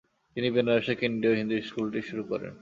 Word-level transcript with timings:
তিনি 0.37 0.47
বেনারসে 0.55 0.93
কেন্দ্রীয় 1.01 1.35
হিন্দু 1.39 1.55
স্কুলটি 1.67 2.01
শুরু 2.09 2.23
করেন। 2.31 2.53